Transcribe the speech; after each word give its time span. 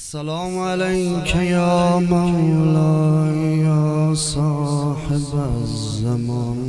السلام 0.00 0.58
عليك 0.58 1.34
يا 1.36 1.98
مولاي 1.98 3.58
يا 3.60 4.14
صاحب 4.14 5.28
الزمان. 5.62 6.60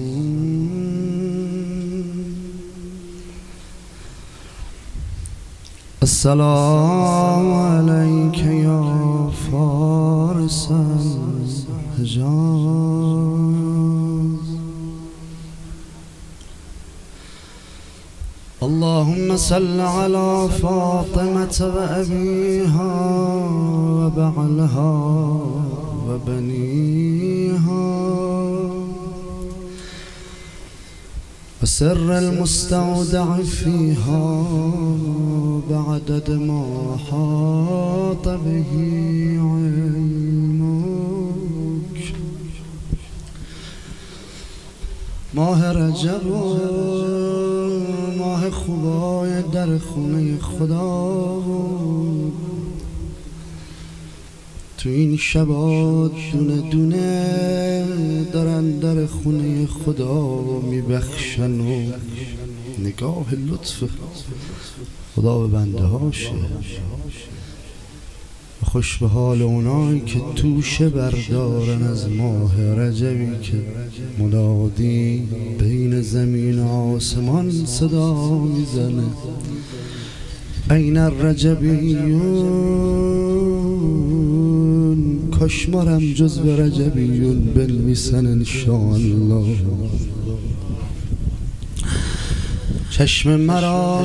السلام 6.03 7.53
عليك 7.53 8.39
يا 8.67 8.81
فارس 9.51 10.69
الحجاز 11.99 13.20
اللهم 19.01 19.37
صل 19.37 19.79
على 19.79 20.49
فاطمة 20.61 21.57
وأبيها 21.75 22.93
وبعلها 23.97 24.93
وبنيها. 26.07 27.87
وسر 31.63 32.17
المستودع 32.17 33.37
فيها 33.41 34.43
بعدد 35.69 36.29
ما 36.31 36.97
حاط 37.09 38.25
به 38.27 38.71
علمك. 39.51 40.31
ماه 45.33 45.71
رجب 45.71 46.25
ماه 48.21 48.49
خوبای 48.49 49.41
در 49.41 49.77
خونه 49.77 50.37
خدا 50.37 51.41
تو 54.77 54.89
این 54.89 55.17
شبات 55.17 56.11
دونه 56.33 56.69
دونه 56.69 58.25
دارن 58.33 58.71
در 58.71 59.05
خونه 59.05 59.67
خدا 59.67 60.39
میبخشن 60.61 61.59
و 61.59 61.91
نگاه 62.79 63.35
لطف 63.35 63.83
خدا 65.15 65.39
به 65.39 65.47
بنده 65.47 65.83
هاشه. 65.83 66.31
خوش 68.71 68.97
به 68.97 69.07
حال 69.07 69.41
اونایی 69.41 69.99
که 69.99 70.19
توشه 70.35 70.89
بردارن 70.89 71.83
از 71.83 72.09
ماه 72.09 72.61
رجبی 72.61 73.27
که 73.41 73.53
منادی 74.19 75.21
بین 75.59 76.01
زمین 76.01 76.59
و 76.59 76.67
آسمان 76.67 77.51
صدا 77.51 78.29
می‌زنه. 78.39 79.03
این 80.71 80.97
الرجبیون 80.97 82.21
کشمارم 85.41 86.13
جز 86.13 86.39
به 86.39 86.55
رجبیون 86.55 87.39
بنویسن 87.39 88.25
انشاءالله. 88.25 89.55
چشم 92.91 93.35
مرا 93.35 94.03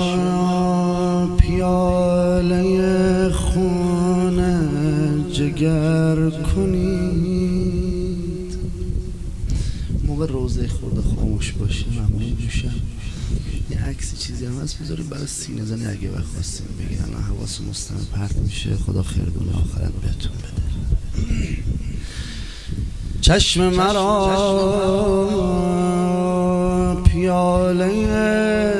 پیاله 1.39 3.31
خونه 3.33 4.69
جگر 5.33 6.31
کنید. 6.31 7.37
موقع 10.07 10.27
روزه 10.27 10.69
خورده 10.69 11.03
خاموش 11.03 11.53
باشه 11.53 11.85
من 11.97 12.09
میشم 12.45 12.75
یه 13.71 13.85
عکس 13.85 14.19
چیزی 14.19 14.47
هم 14.47 14.61
هست 14.63 14.79
بذاریم 14.83 15.07
برای 15.07 15.27
سینه 15.27 15.65
زنی 15.65 15.87
اگه 15.87 16.11
وقت 16.11 16.25
خواستیم 16.35 16.67
بگیرن 16.79 17.23
حواس 17.29 17.61
مستمع 17.61 17.99
پرت 18.15 18.37
میشه. 18.37 18.77
خدا 18.77 19.03
خیر 19.03 19.25
دونه 19.25 19.53
آخرت 19.53 19.93
بهتون 19.93 20.33
بده. 20.33 20.63
چشم 23.21 23.69
مرا 23.69 24.37
پیاله 27.05 28.76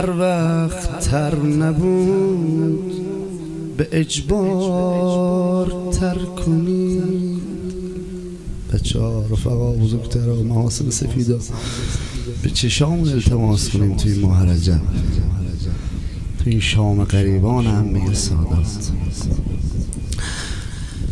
هر 0.00 0.10
وقت 0.10 1.10
تر 1.10 1.36
نبود 1.36 2.92
به 3.76 3.88
اجبار 3.92 5.72
تر 6.00 6.14
کنید. 6.14 7.42
بچه 8.72 8.98
ها 8.98 9.24
رفقا 9.30 9.72
بزرگتر 9.72 10.28
و 10.28 10.42
محاسن 10.42 10.90
سفیدا. 10.90 11.38
به 12.42 12.50
چشامون 12.50 13.08
التماس 13.08 13.68
کنیم 13.68 13.96
توی 13.96 14.18
ماه 14.18 14.46
رجب. 14.52 14.80
توی 16.44 16.60
شام 16.60 17.04
قریبان 17.04 17.66
همه 17.66 18.14
سادات. 18.14 18.90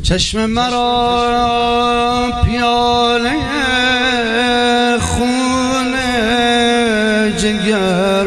چشم 0.03 0.47
مرا 0.47 2.31
پیاله 2.44 3.38
خون 5.00 5.59
جگر 7.38 8.27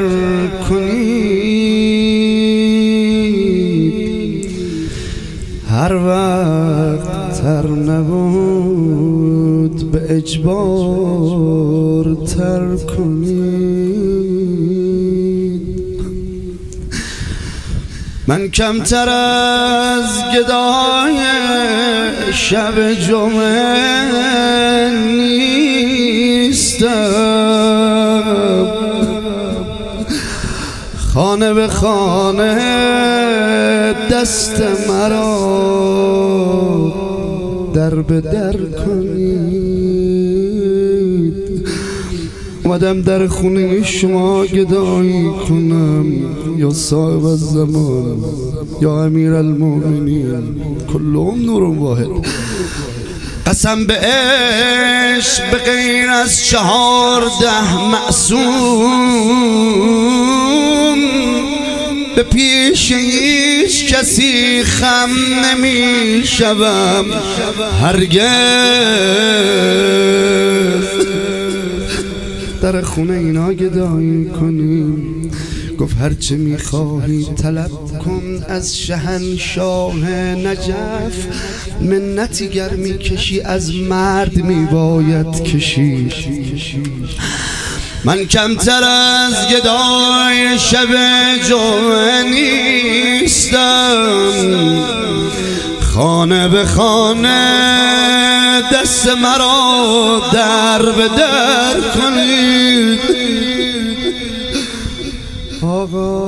نبود 7.92 9.92
به 9.92 10.16
اجبار 10.16 12.06
تر 12.38 12.76
کنید. 12.96 13.52
من 18.28 18.48
کمتر 18.48 19.10
از 19.10 20.24
گدای 20.36 21.18
شب 22.34 22.94
جمعه 22.94 24.90
نیستم. 25.16 27.12
خانه 31.14 31.54
به 31.54 31.68
خانه 31.68 32.56
دست 34.12 34.62
مرا 34.88 35.38
در 37.74 37.96
به 37.96 38.22
در 38.22 38.58
کنید. 38.86 39.62
اومدم 42.64 43.02
در 43.02 43.28
خونه 43.28 43.84
شما 43.84 44.46
گدایی 44.46 45.30
کنم. 45.50 46.06
یا 46.58 46.70
صاحب 46.70 47.26
الزمان 47.26 48.24
یا 48.82 49.04
امیر 49.04 49.34
المؤمنین. 49.34 50.62
کلهم 50.94 51.42
نور 51.46 51.64
واحد. 51.64 52.08
قسم 53.48 53.86
به 53.86 53.94
عشق 53.94 55.52
به 55.52 55.58
غیر 55.58 56.10
از 56.10 56.46
چهارده 56.46 57.76
معصوم. 57.92 59.32
به 62.16 62.24
پیش 62.24 62.92
هیچ 62.92 63.41
کسی 64.02 64.64
خم 64.64 65.10
نمی 65.46 66.22
شوم 66.26 67.06
هرگز. 67.82 68.22
در 72.62 72.82
خونه 72.82 73.14
اینا 73.14 73.54
گدایی 73.54 74.26
کنیم 74.26 75.32
گفت 75.80 75.98
هرچه 75.98 76.36
می‌خواهی 76.36 77.26
طلب 77.36 77.72
کن 78.06 78.44
از 78.48 78.78
شهنشاه 78.78 80.10
نجف. 80.10 81.28
منتی 81.82 82.48
گر 82.48 82.70
می‌کشی 82.70 83.42
از 83.42 83.76
مرد 83.76 84.44
میباید 84.44 85.44
کشی. 85.44 86.10
من 88.04 88.26
کمتر 88.26 88.84
از 88.84 89.48
گدای 89.48 90.60
شب 90.60 90.88
جمعه 91.50 92.24
نیستم. 92.24 93.62
خانه 95.82 96.48
به 96.48 96.66
خانه 96.66 98.62
دست 98.74 99.08
مرا 99.08 100.22
در 100.34 100.82
به 100.82 101.08
در 101.18 101.76
کنید. 101.96 103.00
آقا 105.64 106.22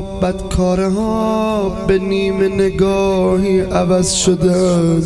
بدکاره 0.00 0.88
ها 0.88 1.68
به 1.86 1.98
نیم 1.98 2.42
نگاهی 2.42 3.60
عوض 3.60 4.14
شدن. 4.14 5.02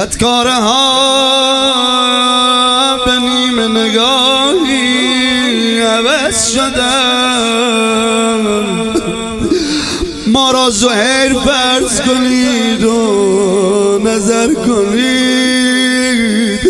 بدکاره 0.00 0.54
ها 0.54 0.96
به 3.06 3.18
نیم 3.18 3.60
نگاهی 3.76 5.80
عوض 5.80 6.52
شدن. 6.52 8.40
ما 10.26 10.50
را 10.50 10.70
زهیر 10.70 11.34
فرض 11.44 12.00
کنید 12.00 12.84
و 12.84 14.00
نظر 14.04 14.54
کنید. 14.54 16.60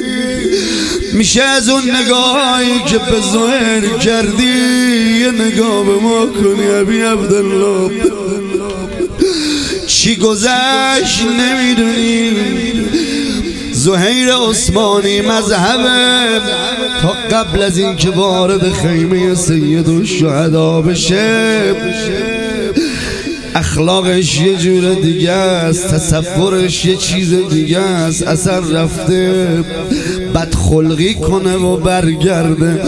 میشه 1.12 1.42
از 1.42 1.68
اون 1.68 1.82
نگاهی 1.90 2.78
که 2.86 2.98
به 2.98 3.20
ظاهر 3.32 3.98
کردی 3.98 5.20
یه 5.20 5.30
نگاه 5.30 5.84
به 5.84 5.96
ما 5.96 6.26
کنی 6.26 6.70
ابی 6.70 7.00
عبدالله. 7.00 7.90
چی 9.86 10.16
گذشت 10.16 11.22
نمی‌دونی 11.38 12.69
زهیر 13.80 14.28
عثمانی 14.50 15.20
مذهبه 15.20 16.40
تا 17.02 17.08
قبل 17.08 17.62
از 17.62 17.78
اینکه 17.78 18.10
وارد 18.10 18.72
خیمه 18.72 19.34
سید 19.34 19.88
و 19.88 20.04
شهدا 20.04 20.82
بشه 20.82 21.74
اخلاقش 23.54 24.40
یه 24.40 24.56
جور 24.56 24.94
دیگه 24.94 25.32
است 25.32 25.94
تصورش 25.94 26.84
یه 26.84 26.96
چیز 26.96 27.34
دیگه 27.48 27.78
است 27.78 28.22
اثر 28.22 28.60
رفته. 28.60 29.48
بدخلقی 30.34 31.14
کنه 31.14 31.56
و 31.56 31.76
برگرده. 31.76 32.82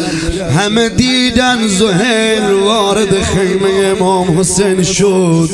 همه 0.58 0.88
دیدن 0.88 1.68
زهر 1.68 2.52
وارد 2.64 3.22
خیمه 3.22 3.86
امام 3.86 4.40
حسین 4.40 4.82
شد. 4.82 5.50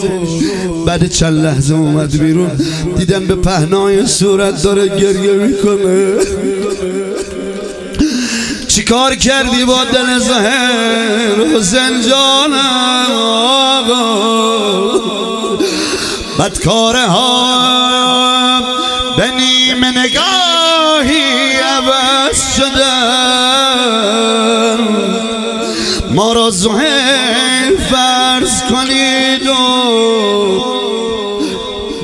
بعد 0.86 1.06
چند 1.10 1.44
لحظه 1.44 1.74
اومد 1.74 2.18
بیرون 2.18 2.50
دیدن 2.98 3.26
به 3.26 3.34
پهنای 3.34 4.06
صورت 4.06 4.62
داره 4.62 4.88
گریه 4.88 5.32
می‌کنه. 5.32 6.14
چیکار 8.68 9.14
کردی 9.14 9.64
با 9.64 9.84
دل 9.84 10.18
زهر 10.18 11.56
حسین 11.56 12.02
جانم 12.10 13.12
آقا؟ 13.72 14.28
بدکاره 16.38 17.06
ها 17.06 18.27
زهر 26.50 27.70
فرض 27.90 28.62
کنید 28.62 29.46
و 29.46 29.52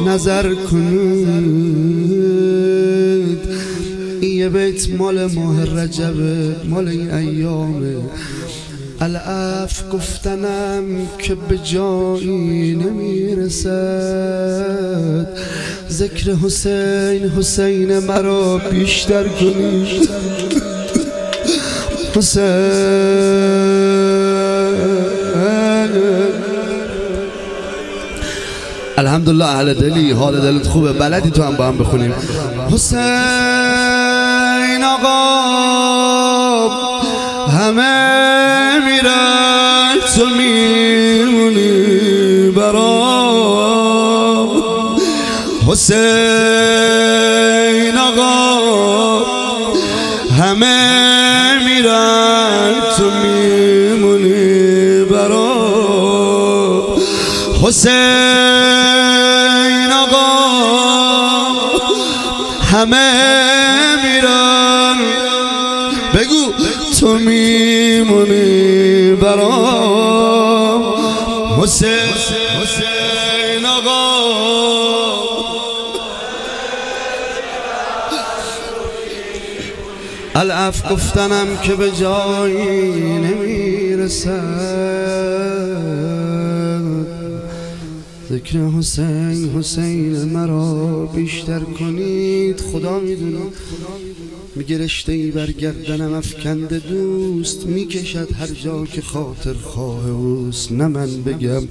نظر 0.08 0.54
کنید. 0.54 2.14
این 4.20 4.38
یه 4.38 4.48
بیت 4.48 4.90
مال 4.90 5.26
ماه 5.26 5.64
رجبه 5.64 6.56
مال 6.70 6.88
این 6.88 7.10
ایامه 7.10 7.96
الاف 9.00 9.82
گفتنم 9.92 10.84
که 11.18 11.34
به 11.34 11.58
جایی 11.58 12.74
نمی‌رسد. 12.74 13.74
ذکر 15.90 16.32
حسین 16.32 17.30
حسین 17.38 17.98
مرا 17.98 18.58
بیشتر 18.58 19.28
کنید 19.28 20.08
حسین. 22.16 23.83
الحمدلله 28.98 29.44
اهل 29.44 29.74
دلی 29.74 30.12
حال 30.12 30.40
دلت 30.40 30.66
خوبه 30.66 30.92
بلدی 30.92 31.30
تو 31.30 31.42
هم 31.42 31.56
با 31.56 31.66
هم 31.66 31.78
بخونیم. 31.78 32.14
حسین 32.72 33.00
آقا 34.84 35.14
همه 37.48 38.78
میرن 38.84 39.94
تو 40.16 40.26
میمونی 40.26 41.70
برام. 42.50 44.48
حسین 45.68 45.98
آقا 47.98 49.24
همه 50.38 51.64
میرن 51.64 52.72
تو 52.96 53.10
میمونی 53.10 55.04
برام. 55.04 56.84
حسین 57.62 58.23
همه 62.74 63.96
میرن. 64.04 64.96
بگو 66.14 66.52
تو 67.00 67.18
میمونی 67.18 69.14
برام. 69.14 70.82
حسین 71.62 73.66
آقا. 73.66 74.14
الاف 80.34 80.92
گفتنم 80.92 81.56
که 81.62 81.74
به 81.74 81.90
جایی 81.90 83.18
نمی‌رسد. 83.18 84.74
ذکر 88.30 88.58
حسین 88.58 89.50
حسین 89.56 90.24
مرا 90.24 91.06
بیشتر 91.06 91.60
کنید. 91.60 92.60
خدا 92.60 92.98
می‌دونه. 93.00 93.38
میگه 94.56 94.78
رشته 94.78 95.12
ای 95.12 95.30
بر 95.30 95.48
افکنده 96.16 96.78
دوست 96.78 97.66
می‌کشد 97.66 98.28
هر 98.32 98.46
جا 98.46 98.84
که 98.84 99.02
خاطر 99.02 99.52
خواه 99.52 100.10
اوست. 100.10 100.72
نه 100.72 100.86
من 100.86 101.08
بگم 101.26 101.62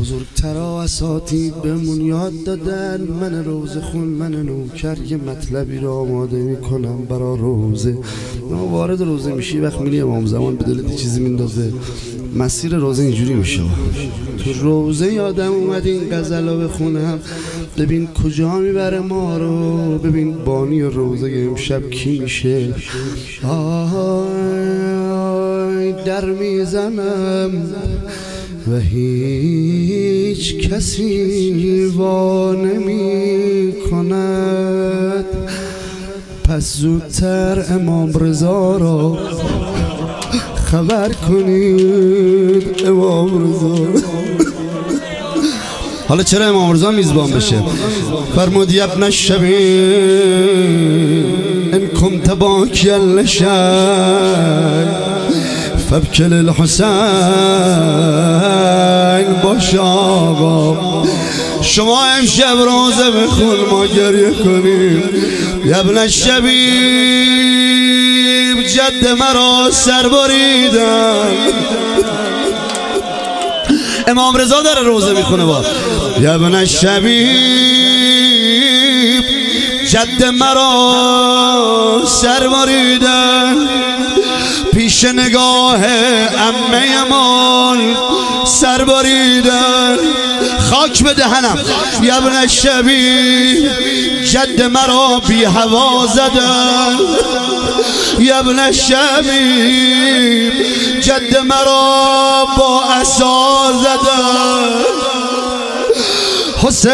بزرگترا 0.00 0.82
اساتید 0.82 1.54
بهمون 1.62 2.00
یاد 2.00 2.32
دادن. 2.44 3.00
من 3.00 3.44
روزه 3.44 3.80
خون 3.80 4.08
من 4.08 4.34
نوکر 4.34 4.98
یه 5.08 5.16
مطلبی 5.16 5.78
رو 5.78 5.90
آماده 5.90 6.36
می‌کنم 6.36 7.04
برا 7.04 7.34
روزه. 7.34 7.98
ما 8.50 8.66
وارد 8.66 9.00
روزه 9.02 9.32
میشی 9.32 9.58
وقت 9.60 9.80
میلی 9.80 10.00
امام 10.00 10.26
زمان 10.26 10.56
به 10.56 10.64
دلت 10.64 10.96
چیزی 10.96 11.20
میندازه. 11.20 11.72
مسیر 12.36 12.76
روزه 12.76 13.02
اینجوری 13.02 13.34
میشه. 13.34 13.62
تو 14.44 14.52
روزه 14.52 15.12
یادم 15.12 15.52
اومد 15.52 15.86
این 15.86 16.10
غزل 16.10 16.48
رو 16.48 16.68
بخونم. 16.68 17.18
ببین 17.78 18.08
کجا 18.24 18.58
می‌بره 18.58 19.00
ما 19.00 19.38
رو؟ 19.38 19.98
ببین 19.98 20.34
بانی 20.44 20.82
روزه 20.82 21.46
امشب 21.50 21.90
کی 21.90 22.18
میشه؟ 22.18 22.74
آی 23.48 25.92
در 25.92 26.24
می‌زنم 26.24 27.50
و 28.68 28.78
هیچ 28.78 30.68
کسی 30.68 31.84
وا 31.96 32.54
نمی 32.54 33.72
کند 33.90 35.24
پس 36.44 36.76
زودتر 36.76 37.64
امام 37.70 38.12
رضا 38.12 38.76
را 38.76 39.18
خبر 40.54 41.12
کنید 41.12 42.86
امام 42.86 43.44
رضا 43.44 43.99
حالا 46.10 46.22
چرا 46.22 46.46
امام 46.46 46.72
رضا 46.72 46.90
میزبان 46.90 47.30
بشه؟ 47.30 47.62
فرمود 48.36 48.78
ابن 48.80 49.02
الشبی 49.02 49.54
ان 51.72 51.88
کنت 52.00 52.30
باکی 52.30 52.90
فبکل 55.90 56.32
الحسین. 56.32 56.86
باش 59.42 59.74
آقا. 59.74 60.76
شما 61.62 62.04
امشب 62.04 62.56
روزه 62.58 63.10
بخون 63.10 63.56
ما 63.70 63.86
گریه 63.86 64.30
کنیم. 64.30 65.02
ابن 65.74 65.98
الشبیب 65.98 66.50
جد 68.66 69.06
مرا 69.18 69.70
سر 69.70 70.08
بریدن. 70.08 71.36
امام 74.06 74.36
رضا 74.36 74.62
داره 74.62 74.82
روزه 74.82 75.12
می‌خونه 75.12 75.44
با. 75.44 75.64
ابن 76.26 76.54
الشبیب 76.54 77.60
جد 79.88 80.24
مرا 80.24 82.02
سر 82.06 82.48
بریدن 82.48 83.68
پیش 84.74 85.04
نگاه 85.04 85.84
امه 85.84 86.84
امان 87.00 87.96
سر 88.46 88.84
خاک 90.70 91.02
به 91.02 91.14
دهنم 91.14 91.58
یبن 92.02 92.46
شبی 92.46 93.68
جد 94.24 94.62
مرا 94.62 95.20
بی 95.28 95.44
هوا 95.44 96.06
زدن 96.06 96.98
یبن 98.18 98.72
شبی 98.72 100.50
جد 101.00 101.36
مرا 101.36 102.46
با 102.56 102.82
اصا 103.00 103.72
زدن 103.82 105.09
حسین. 106.62 106.90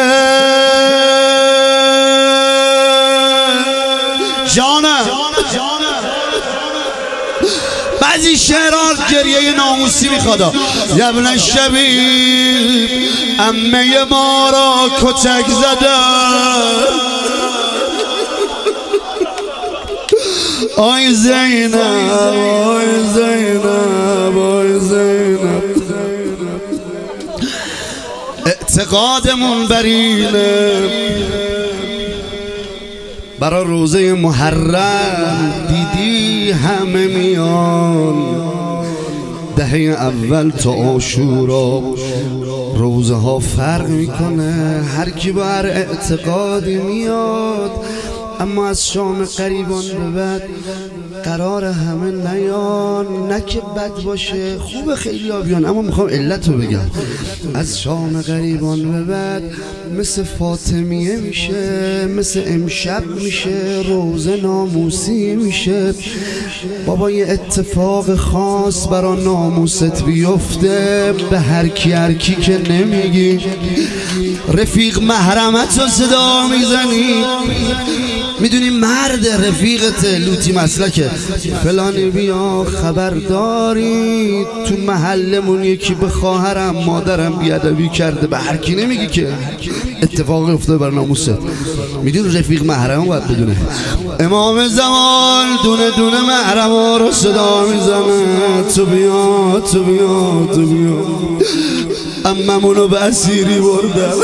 جان 4.55 4.85
بعضی 8.01 8.37
شعران 8.37 8.97
گریه 9.11 9.53
ناموسی 9.57 10.09
می‌خواد. 10.09 10.55
یبن 10.97 11.37
شبی 11.37 12.89
امه 13.39 14.05
ما 14.05 14.51
را 14.51 14.91
کتک 15.03 15.47
زده. 15.49 15.97
آی 20.77 21.15
زینب 21.15 21.75
آی 21.75 23.05
زینب 23.15 24.39
آی 24.39 24.79
زینب. 24.81 25.66
اعتقادمون 28.79 29.69
برینه 29.71 30.81
برا 33.39 33.63
روزه 33.63 34.13
محرم 34.13 35.53
دیدی 35.69 36.51
همه 36.51 37.07
میان. 37.07 38.15
دهه 39.57 39.79
اول 39.79 40.51
تا 40.51 40.73
آشورا 40.73 41.83
روزه 42.77 43.15
ها 43.15 43.39
فرق 43.39 43.89
می‌کنه. 43.89 44.83
هر 44.97 45.11
کی 45.11 45.33
بر 45.33 45.67
اعتقادی 45.67 46.77
میاد 46.77 47.71
اما 48.41 48.69
از 48.69 48.89
شام 48.89 49.25
قریبان 49.25 49.85
به 49.85 50.11
بعد 50.11 50.43
قرار 51.25 51.65
همه 51.65 52.11
نیان 52.11 53.29
نه 53.29 53.41
که 53.41 53.61
بد 53.77 54.03
باشه 54.05 54.59
خوب 54.59 54.95
خیلی 54.95 55.33
بیان 55.45 55.65
اما 55.65 55.83
می‌خوام 55.83 56.09
علت 56.09 56.49
رو 56.49 56.59
بگم. 56.59 56.91
از 57.55 57.81
شام 57.81 58.23
قریبان 58.23 58.93
به 58.93 59.03
بعد 59.13 59.43
مثل 59.99 60.23
فاطمیه 60.23 61.17
میشه 61.17 62.07
مثل 62.07 62.43
امشب 62.47 63.07
میشه 63.07 63.83
روزه 63.89 64.37
ناموسی 64.37 65.35
میشه. 65.37 65.95
بابا 66.87 67.11
یه 67.11 67.27
اتفاق 67.29 68.15
خاص 68.15 68.89
برا 68.89 69.15
ناموست 69.15 70.05
بیفته 70.05 71.15
به 71.31 71.39
هر 71.41 71.69
کی 71.69 71.93
هر 71.93 72.13
کی 72.13 72.35
که 72.35 72.73
نمیگی. 72.73 73.41
رفیق 74.53 75.03
محرمت 75.03 75.79
رو 75.79 75.89
صدا 75.89 76.47
می‌زنی. 76.49 77.25
می‌دونی 78.41 78.71
مرد 78.71 79.27
رفیقت 79.29 80.05
لوتی 80.05 80.53
مسلکه. 80.53 81.11
فلانی 81.65 82.11
بیا 82.11 82.65
خبر 82.83 83.11
داری. 83.11 84.45
تو 84.69 84.77
محلمون 84.77 85.65
یکی 85.65 85.95
به 85.95 86.09
خواهرم 86.09 86.77
مادرم 86.87 87.33
بیادبی 87.39 87.89
کرده. 87.89 88.27
به 88.27 88.39
هر 88.39 88.57
کی 88.57 88.75
نمیگی 88.75 89.07
که. 89.07 89.29
اتفاق 90.03 90.49
افتاده 90.49 90.79
بر 90.79 90.91
ناموست 90.91 91.31
می‌دونی 92.03 92.39
رفیق 92.39 92.65
محرم 92.65 93.05
باید 93.05 93.25
بدونه. 93.25 93.57
امام 94.21 94.69
زمان 94.69 95.47
دونه 95.65 95.91
دونه 95.91 96.21
محرم 96.23 96.71
رو 96.99 97.13
صدا 97.13 97.67
می‌زنه. 97.67 98.73
تو 98.75 98.87
بیا 98.87 99.61
تو 99.73 99.85
بیا 99.85 100.49
تو 100.55 100.67
بیا. 100.67 101.07
اممونو 102.25 102.89
به 102.89 103.03
اسیری 103.03 103.61
بردم. 103.61 104.19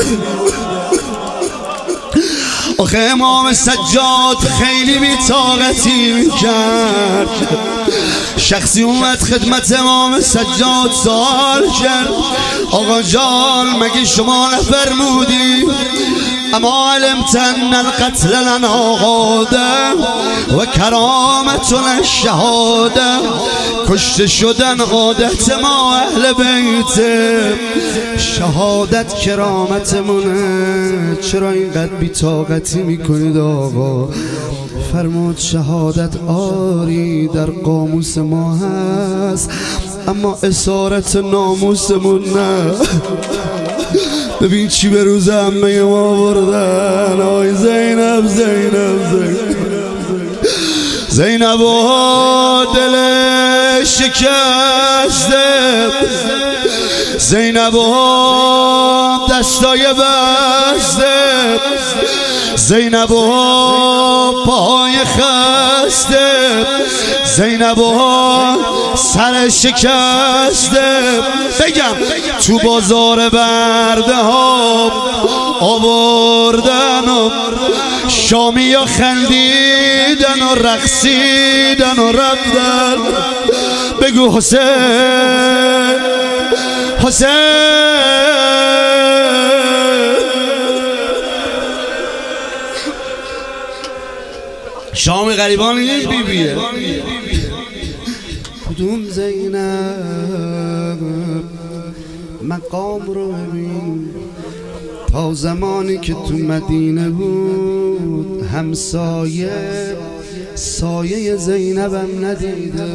آخه 2.77 2.97
امام 2.97 3.53
سجاد 3.53 4.37
خیلی 4.59 4.99
بیتاقتی 4.99 6.13
می‌کرد. 6.13 7.29
شخصی 8.37 8.83
اومد 8.83 9.21
خدمت 9.21 9.71
امام 9.79 10.21
سجاد 10.21 10.91
سوال 11.03 11.69
کرد. 11.83 12.09
آقا 12.71 13.01
جان 13.01 13.69
مگه 13.79 14.05
شما 14.05 14.49
نفرمودی؟ 14.49 15.65
اما 16.53 16.93
علمت 16.93 17.35
ان 17.35 17.73
القتل 17.73 18.29
لنا 18.29 18.95
غاده 18.95 19.93
و 20.57 20.65
کرامتنا 20.65 21.97
الشهاده 21.99 23.17
کشته 23.87 24.27
شدن 24.27 24.81
عادت 24.81 25.51
ما 25.61 25.95
اهل 25.95 26.33
بیت 26.33 27.01
شهادت 28.17 29.13
کرامتمونه. 29.13 31.15
چرا 31.15 31.51
اینقدر 31.51 31.95
بیتاقتی 31.95 32.83
می‌کنید 32.83 33.37
آقا؟ 33.37 34.09
فرمود 34.93 35.37
شهادت 35.37 36.17
آری 36.27 37.27
در 37.27 37.45
قاموس 37.45 38.17
ما 38.17 38.55
هست 38.55 39.49
اما 40.07 40.37
اسارت 40.43 41.15
ناموسمون 41.15 42.23
نه. 42.23 42.71
ببین 44.43 44.67
چی 44.67 44.89
به 44.89 45.03
روز 45.03 45.29
همه 45.29 45.81
ما 45.81 46.33
بردن. 46.33 47.21
آی 47.21 47.53
زینب 47.53 48.27
زینب 48.27 49.11
زینب. 49.11 49.63
زینب 51.09 51.61
و 51.61 52.65
دل 52.75 52.95
شکسته. 53.83 55.43
زینب 57.17 57.75
و 57.75 59.27
دستای 59.31 59.85
بسته. 59.93 61.13
زینب 62.55 63.11
و 63.11 64.43
پای 64.45 64.93
خسته 64.97 66.65
زینب 67.35 67.79
و 67.79 67.99
سر 68.95 69.49
شکسته. 69.49 71.21
بگم 71.59 71.95
تو 72.47 72.59
بازار 72.59 73.29
برده 73.29 74.15
ها 74.15 74.91
آوردن 75.59 77.09
و 77.09 77.29
شامی 78.07 78.73
ها 78.73 78.85
خندیدن 78.85 80.41
و 80.51 80.55
رقصیدن 80.55 81.99
و 81.99 82.11
رفتن. 82.11 82.97
بگو 84.01 84.37
حسین 84.37 84.59
حسین. 87.03 88.42
شام 95.05 95.31
غریبان 95.31 95.77
این 95.77 96.09
بیبیه. 96.09 96.55
کدوم 98.69 99.03
زینب 99.03 100.99
مقام 102.43 103.01
رو 103.11 103.31
ببین؟ 103.31 104.09
تا 105.11 105.33
زمانی 105.33 105.97
که 105.97 106.13
تو 106.13 106.33
مدینه 106.33 107.09
بود 107.09 108.43
همسایه 108.53 109.51
سایه 110.55 111.35
زینبم 111.35 112.25
ندیده. 112.25 112.89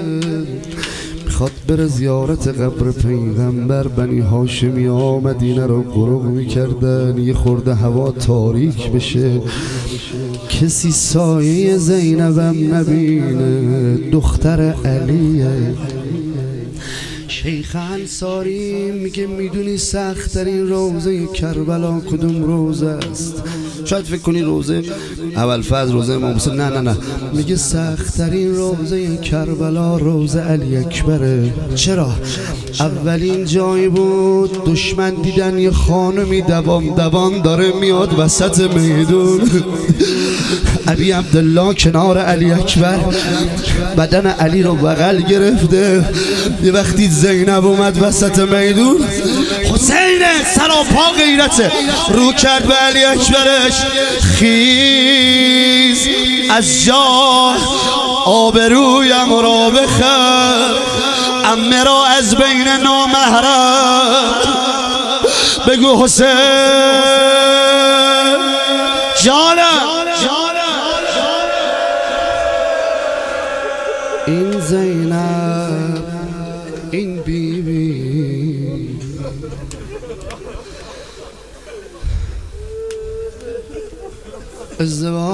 می‌خواد 1.41 1.61
بره 1.69 1.87
زیارت 1.87 2.49
قبر 2.49 2.91
پیغمبر. 2.91 3.89
بنی 3.89 4.21
هاشمی 4.21 4.87
ها 4.87 5.21
مدینه 5.21 5.67
رو 5.67 5.83
قرق 5.83 6.23
می‌کردن. 6.23 7.19
یه 7.19 7.35
خورده 7.35 7.75
هوا 7.75 8.11
تاریک 8.11 8.91
بشه. 8.91 9.41
کسی 10.51 10.91
سایه 10.91 11.77
زینبم 11.77 12.75
نبینه. 12.75 13.97
دختر 14.13 14.61
علیه. 14.85 15.75
شیخ 17.29 17.77
انصاری 17.77 18.93
میگه 18.93 19.27
می‌دونی 19.27 19.77
سختترین 19.77 20.69
روزه 20.69 21.27
کربلا 21.27 22.01
کدوم 22.01 22.43
روزه 22.43 22.87
است؟ 22.87 23.43
شاید 23.85 24.05
فکر 24.05 24.19
کنی 24.19 24.43
روزه 24.43 24.83
اول 25.37 25.63
فاز 25.63 25.91
روزه 25.91 26.13
امام 26.13 26.35
حسین 26.35 26.55
نه 26.55 26.69
نه 26.69 26.81
نه. 26.81 26.97
میگه 27.33 27.57
سختترین 27.57 28.55
روزه 28.55 29.17
کربلا 29.17 29.97
روزه 29.97 30.41
علی 30.41 30.77
اکبره 30.77 31.53
چرا؟ 31.75 32.11
اولین 32.81 33.45
جایی 33.45 33.89
بود 33.89 34.65
دشمن 34.65 35.15
دیدن 35.15 35.59
یه 35.59 35.71
خانمی 35.71 36.43
دوام 36.43 36.95
دوام 36.95 37.43
داره 37.43 37.73
میاد 37.81 38.19
وسط 38.19 38.61
میدون. 38.75 39.41
ابی 40.87 41.11
عبدالله 41.11 41.75
کنار 41.75 42.19
علی 42.19 42.53
اکبر. 42.53 42.99
بدن 43.99 44.27
علی 44.27 44.63
رو 44.63 44.75
بغل 44.75 45.21
گرفته. 45.23 46.05
یه 46.65 46.73
وقتی 46.73 47.09
زینب 47.09 47.67
اومد 47.67 48.03
وسط 48.03 48.39
میدون. 48.39 48.97
حسین! 49.75 50.08
سراپا 50.45 51.11
غیرته 51.17 51.73
رو 52.09 52.33
کرد 52.33 52.67
به 52.67 52.75
علی 52.75 53.05
اکبرش. 53.05 53.75
خیز 54.39 56.09
از 56.51 56.85
جا. 56.85 57.55
آبرویم 58.25 59.35
را 59.35 59.71
بخر. 59.71 60.75
امه 61.45 61.85
را 61.85 62.07
از 62.07 62.35
بین 62.35 62.69
نامحرم. 62.69 64.35
بگو 65.67 66.05
حسین. 66.05 66.27
جانم. 69.25 69.89
این 74.27 74.61
زینب 74.61 75.48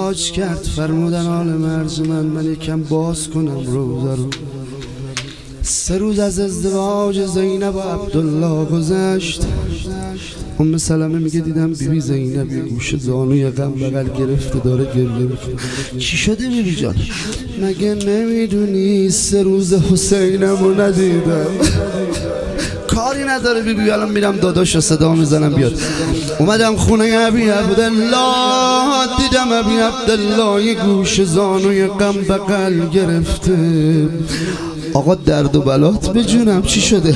ازدواج 0.04 0.32
کرد 0.32 0.62
فرمودن 0.76 1.26
آل 1.26 1.46
مرز 1.46 2.00
من 2.00 2.26
من 2.26 2.52
یکم 2.52 2.82
باز 2.82 3.28
کنم 3.28 3.66
روزه 3.66 4.14
رو. 4.16 4.30
سه 5.62 5.98
روز 5.98 6.18
از 6.18 6.38
ازدواج 6.38 7.26
زینب 7.26 7.76
و 7.76 7.80
عبدالله 7.80 8.64
گذشت. 8.64 9.42
ام 10.60 10.78
سلمه 10.78 11.18
میگه 11.18 11.40
دیدم 11.40 11.72
بیبی 11.72 11.88
بی 11.88 12.00
زینب 12.00 12.52
یه 12.52 12.62
گوش 12.62 12.96
زانوی 12.96 13.50
غم 13.50 13.72
بغل 13.72 14.08
گرفته 14.18 14.58
داره 14.58 14.84
گریه 14.84 15.06
می‌کنه. 15.06 15.54
چی 15.98 16.16
شده 16.16 16.48
بیبی 16.48 16.76
جان؟ 16.76 16.96
مگه 17.62 17.94
نمی‌دونی 17.94 19.10
سه 19.10 19.42
روز 19.42 19.74
حسینمو 19.74 20.74
ندیدم؟ 20.80 21.46
کاری 22.94 23.24
نداره 23.24 23.62
بی 23.62 23.74
بی 23.74 23.90
الان 23.90 24.10
میرم 24.10 24.36
داداش 24.36 24.78
صدا 24.78 25.14
می‌زنم 25.14 25.52
بیاد. 25.52 25.72
اومدم 26.38 26.76
خونه 26.76 27.16
ابی 27.28 27.48
عبدالله 27.48 29.06
دیدم 29.18 29.52
ابی 29.52 29.76
عبدالله 29.76 30.64
یه 30.64 30.74
گوش 30.74 31.22
زانوی 31.22 31.86
غم 31.86 32.12
بغل 32.12 32.88
گرفته. 32.88 33.58
آقا 34.94 35.14
درد 35.14 35.56
و 35.56 35.60
بلات 35.60 36.08
به 36.08 36.24
جونم 36.24 36.62
چی 36.62 36.80
شده؟ 36.80 37.14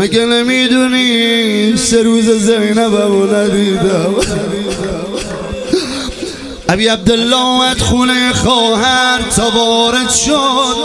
مگه 0.00 0.26
نمی‌دونی؟ 0.26 1.76
سه 1.76 2.02
روز 2.02 2.30
زینبمو 2.30 3.34
ندیدم. 3.34 4.14
ابی 6.70 6.88
عبدالله 6.88 7.46
اومد 7.46 7.80
خونه 7.80 8.32
خواهر 8.32 9.22
تا 9.36 9.50
شد. 10.26 10.76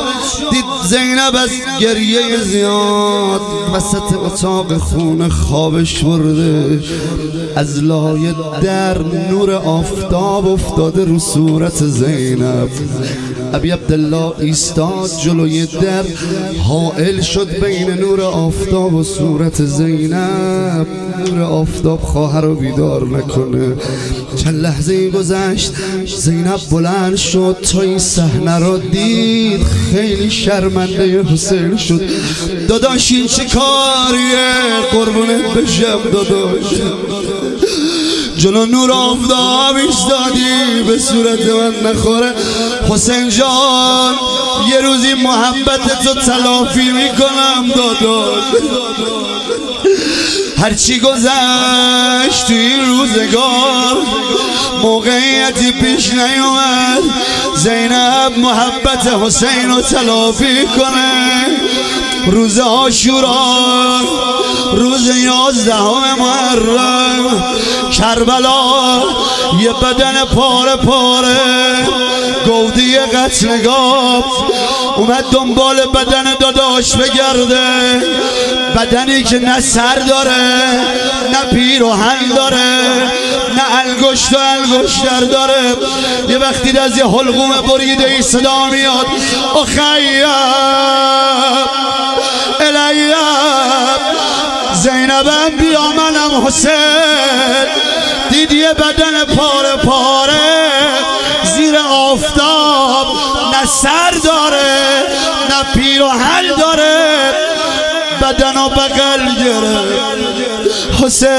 دید 0.52 0.66
زینب 0.86 1.36
از 1.36 1.50
گریه 1.80 2.38
زیاد 2.38 3.42
وسط 3.74 4.14
اتاق 4.14 4.78
خونه 4.78 5.30
خوابش 5.30 6.04
برده. 6.04 6.84
از 7.56 7.84
لای 7.84 8.34
در 8.62 8.98
نور 9.30 9.52
آفتاب 9.52 10.48
افتاده 10.48 11.06
رو 11.06 11.20
صورت 11.20 11.84
زینب. 11.84 12.70
ابی 13.54 13.72
عبدالله 13.72 14.40
ایستاد 14.40 15.10
جلوی 15.24 15.66
در 15.66 16.04
حائل 16.68 17.22
شد 17.22 17.48
بین 17.64 17.90
نور 17.90 18.22
آفتاب 18.22 18.94
و 18.94 19.04
صورت 19.04 19.66
زینب. 19.66 20.88
نور 21.28 21.42
آفتاب 21.42 22.02
خواهر 22.02 22.42
رو 22.42 22.56
بیدار 22.56 23.08
نکنه. 23.08 23.76
چند 24.44 24.62
لحظه 24.62 25.10
گذشت 25.10 25.72
زینب 26.18 26.60
بلند 26.72 27.16
شد 27.16 27.58
تا 27.72 27.82
این 27.82 28.00
صحنه 28.00 28.60
را 28.60 28.78
دید. 28.78 29.64
خیلی 29.92 30.30
شرمنده 30.30 31.24
حسین 31.24 31.78
شد. 31.78 32.02
داداش 32.68 33.12
این 33.12 33.28
چه 33.28 33.46
کاریه؟ 33.46 34.54
قربونت 34.92 35.54
بشم 35.54 36.00
داداش. 36.14 36.82
جلو 38.38 38.66
نور 38.66 38.92
آفتاب 38.92 39.76
ایستادی 39.76 40.84
به 40.88 40.98
صورت 40.98 41.40
من 41.40 41.90
نخوره. 41.92 42.34
حسین 42.90 43.30
جان 43.30 44.16
یه 44.70 44.82
روزی 44.82 45.14
محبت 45.14 46.04
تو 46.04 46.14
تلافی 46.14 46.92
می‌کنم 46.92 47.68
داداش. 47.76 48.44
هرچی 50.58 51.00
گذشت 51.00 52.48
توی 52.48 52.58
این 52.58 52.86
روزگار 52.86 53.98
موقعیتی 54.82 55.72
پیش 55.72 56.14
نیومد. 56.14 57.04
زینب 57.56 58.38
محبت 58.38 59.08
حسین 59.08 59.70
رو 59.70 59.82
تلافی 59.82 60.66
کنه. 60.66 61.46
روز 62.28 62.60
آشورا 62.60 64.00
روز 64.74 65.18
یازدهم 65.18 66.20
محرم. 66.20 67.54
کربلا 67.92 69.04
یه 69.60 69.74
بدن 69.74 70.26
پاره 70.26 70.76
پاره. 70.76 71.88
گودی 72.46 73.00
قتلگاه 73.00 74.26
اومد 74.98 75.24
دنبال 75.32 75.86
بدن 75.86 76.34
داداش 76.40 76.96
بگرده. 76.96 78.04
بدنی 78.76 79.24
که 79.24 79.40
نه 79.40 79.60
سر 79.60 79.96
داره 79.96 80.72
نه 81.32 81.54
پیر 81.54 81.84
و 81.84 81.92
هن 81.92 82.36
داره 82.36 83.12
نه 83.56 83.64
انگشت 83.80 84.34
و 84.34 84.38
انگشتر 84.38 85.20
داره. 85.20 85.76
یه 86.30 86.38
وقتی 86.38 86.78
از 86.78 86.98
یه 86.98 87.04
حلقوم 87.04 87.62
بریده 87.62 88.06
ای 88.06 88.22
صدا 88.22 88.66
میاد. 88.66 89.08
اخیم 89.56 90.28
الیم 92.60 93.14
زینبم 94.74 95.58
بیا 95.60 95.82
منم 95.82 96.48
حسین. 96.48 97.68
دیدی 98.30 98.64
بدن 98.64 99.36
پاره 99.36 99.76
پاره 99.76 100.13
نه 106.14 106.20
پیر 106.20 106.52
و 106.52 106.56
حل 106.56 106.56
داره 106.56 107.34
بدن 108.22 108.58
و 108.58 108.70
بغل 108.70 109.44
گره. 109.44 109.78
حسین 111.02 111.30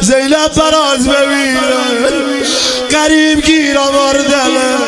زینب 0.00 0.52
براز 0.56 1.08
ببینه 1.08 1.60
قریب 2.90 3.40
گیر 3.40 3.78
آوردله 3.78 4.78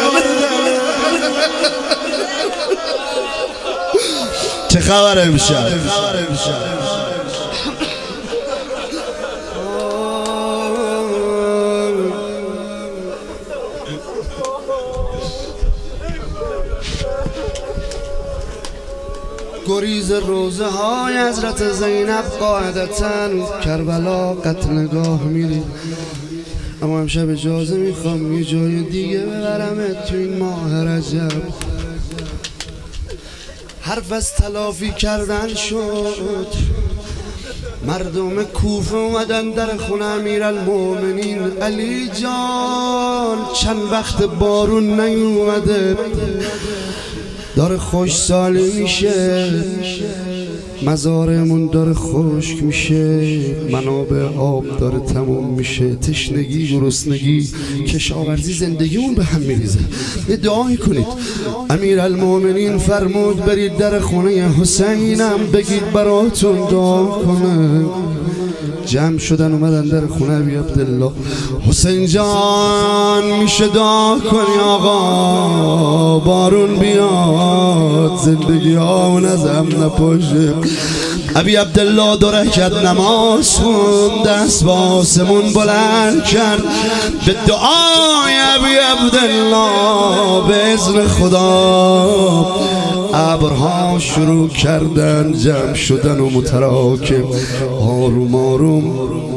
چه 4.68 4.80
خبر 4.80 5.18
امشب؟ 5.18 5.66
گریز 19.80 20.12
روزه 20.12 20.66
های 20.66 21.18
حضرت 21.18 21.72
زینب 21.72 22.24
قاعدتا 22.24 23.28
کربلا 23.64 24.34
قتلگاه 24.34 25.22
میری 25.22 25.62
اما 26.82 27.00
امشب 27.00 27.30
اجازه 27.30 27.76
می‌خوام 27.76 28.38
یه 28.38 28.44
جای 28.44 28.82
دیگه 28.82 29.18
ببرمت 29.18 30.06
تو 30.06 30.16
این 30.16 30.38
ماه 30.38 30.84
رجب. 30.84 31.42
حرف 33.80 34.12
از 34.12 34.34
تلافی 34.34 34.90
کردن 34.90 35.54
شد. 35.54 36.46
مردم 37.86 38.44
کوفه 38.44 38.96
اومدن 38.96 39.50
در 39.50 39.76
خونه 39.76 40.04
امیر 40.04 40.42
المومنین 40.42 41.38
علی 41.62 42.08
جان 42.08 43.38
چند 43.54 43.92
وقت 43.92 44.22
بارون 44.22 45.00
نیومده. 45.00 45.96
داره 47.56 47.76
خوش 47.76 48.16
سالی 48.16 48.82
میشه. 48.82 49.50
مزارمون 50.82 51.66
داره 51.66 51.94
خشک 51.94 52.62
میشه. 52.62 53.26
منابع 53.72 54.22
آب 54.38 54.78
داره 54.78 55.00
تموم 55.00 55.54
میشه. 55.54 55.94
تشنگی 55.94 56.68
گرسنگی 56.68 57.48
کشاورزی 57.88 58.52
زندگیمون 58.52 59.14
به 59.14 59.24
هم 59.24 59.40
میریزه. 59.40 59.78
یه 60.28 60.36
دعایی 60.36 60.76
کنید. 60.76 61.06
امیر 61.70 62.00
المومنین 62.00 62.78
فرمود 62.78 63.44
برید 63.44 63.76
در 63.76 64.00
خونه 64.00 64.30
حسینم 64.30 65.38
بگید 65.52 65.92
براتون 65.92 66.56
دعا 66.70 67.04
کنه 67.04 67.84
جمع 68.90 69.18
شدن 69.18 69.52
اومدن 69.52 69.88
در 69.88 70.06
خونه 70.06 70.40
بی 70.40 70.54
عبدالله. 70.54 71.10
حسین 71.68 72.06
جان 72.06 73.24
میشه 73.42 73.68
دعا 73.68 74.18
کنی 74.18 74.58
آقا؟ 74.64 76.18
بارون 76.18 76.76
بیاد 76.76 78.16
زندگی 78.16 78.74
ها 78.74 79.20
نزم 79.20 79.66
نپاشه. 79.82 80.54
ابی 81.36 81.56
عبدالله 81.56 82.16
دو 82.16 82.30
رکت 82.30 82.72
نماز 82.84 83.56
خون 83.56 84.22
دست 84.26 84.64
با 84.64 84.74
آسمون 84.74 85.52
بلند 85.52 86.24
کرد. 86.24 86.62
به 87.26 87.36
دعای 87.46 88.34
ابی 88.56 88.74
عبدالله 88.74 90.48
به 90.48 90.56
ازن 90.56 91.06
خدا. 91.06 92.79
ابرها 93.14 93.98
شروع 93.98 94.48
کردن 94.48 95.32
جمع 95.32 95.74
شدن 95.74 96.20
و 96.20 96.30
متراکم. 96.30 97.24
آروم 97.80 98.34
آروم 98.34 98.84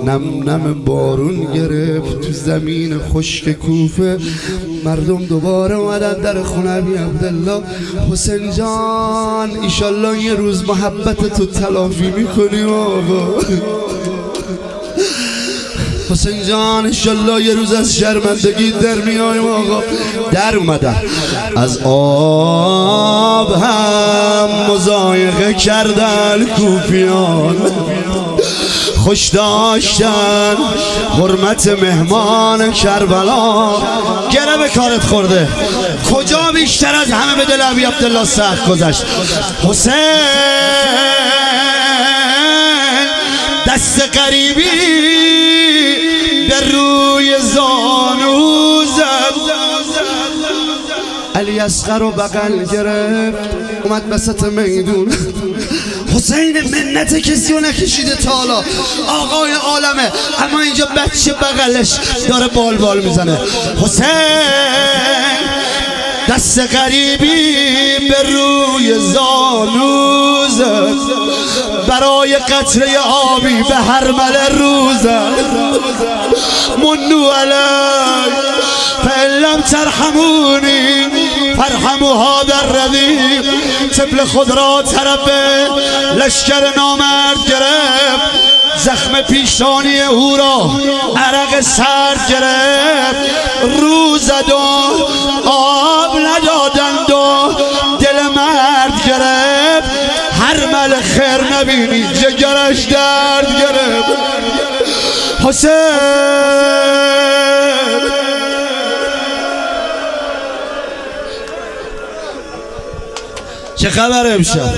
نم 0.10 0.50
نم 0.50 0.74
بارون 0.86 1.54
گرفت 1.54 2.22
تو 2.22 2.32
زمین 2.32 3.00
خشک 3.00 3.52
کوفه. 3.52 4.18
مردم 4.86 5.26
دوباره 5.26 5.76
اومدن 5.76 6.14
در 6.14 6.44
خونه 6.44 6.82
بی 6.82 6.94
عبدالله. 6.94 7.62
حسین 8.12 8.52
جان 8.52 9.50
ایشالله 9.62 10.24
یه 10.24 10.34
روز 10.34 10.70
محبت 10.70 11.34
تو 11.38 11.46
تلافی 11.46 12.12
می‌کنیم 12.12 12.70
آقا. 12.70 13.40
حسین 16.10 16.44
جان 16.44 16.86
انشالله 16.86 17.44
یه 17.44 17.54
روز 17.54 17.74
از 17.74 17.98
شرمندگی 17.98 18.72
در 18.72 18.96
میایم 18.96 19.48
آقا. 19.48 19.84
در 20.32 20.56
از 21.56 21.80
آب 21.86 23.54
هم 23.54 24.50
مزایقه 24.72 25.54
کردن 25.54 26.46
کوفیان. 26.46 27.58
خوش 28.98 29.28
داشتن 29.28 30.56
حرمت 31.18 31.68
مهمان 31.68 32.72
کربلا. 32.72 33.72
گره 34.32 34.58
به 34.58 34.70
کارت 34.70 35.04
خورده. 35.04 35.48
کجا 36.12 36.52
بیشتر 36.54 36.96
از 36.96 37.12
همه 37.12 37.36
به 37.36 37.46
دل 37.46 37.62
عبی 37.62 37.84
عبدالله 37.84 38.26
سخت 38.26 38.66
گذشت؟ 38.70 39.04
حسین 39.64 39.94
دست 43.68 44.02
قریبی 44.02 45.13
اصغر 51.64 52.00
رو 52.00 52.12
بغل 52.12 52.66
گرفت. 52.66 53.38
اومد 53.84 54.10
بسط 54.10 54.44
میدون. 54.44 55.14
حسین 56.16 56.62
منت 56.62 57.16
کسی 57.16 57.54
رو 57.54 57.60
نکشیده 57.60 58.16
تا 58.16 58.32
حالا. 58.32 58.64
آقای 59.08 59.52
عالمه 59.52 60.12
اما 60.40 60.60
اینجا 60.60 60.86
بچه 60.86 61.34
بغلش 61.34 61.94
داره 62.30 62.48
بال 62.48 62.78
بال 62.78 63.02
می‌زنه. 63.02 63.38
حسین 63.84 64.08
دست 66.30 66.60
غریبی 66.60 67.56
به 68.10 68.24
روی 68.24 69.00
زانو 69.00 70.04
برای 71.88 72.36
قطره 72.36 72.98
آبی 73.00 73.64
به 73.70 73.76
هر 73.76 74.12
مل 74.12 74.58
روزه 74.60 75.20
منو 76.78 77.30
علی 77.30 78.32
فلم 79.04 79.62
ترحمونی. 79.62 81.23
فرحموها 81.58 82.44
در 82.44 82.82
ردی 82.82 83.20
طفل 83.90 84.26
خود 84.26 84.52
را 84.52 84.82
طرف 84.82 85.30
لشکر 86.16 86.74
نامرد 86.78 87.46
گرفت. 87.48 88.54
زخم 88.78 89.22
پیشانی 89.22 90.02
او 90.02 90.38
را 90.38 90.72
عرق 91.16 91.62
سرد 91.62 92.28
گرفت. 92.30 93.32
روز 93.80 94.32
و 94.32 94.54
آب 95.50 96.18
ندادند 96.18 97.12
و 97.12 97.54
دل 98.00 98.22
مرد 98.36 99.06
گرفت. 99.08 99.90
هر 100.42 100.66
مل 100.66 101.02
خیر 101.02 101.42
نبینی 101.54 102.08
جگرش 102.14 102.84
درد 102.84 103.48
گرفت. 103.60 104.10
حسین! 105.48 107.43
چه 113.84 113.90
خبر 113.90 114.34
امشب؟ 114.34 114.74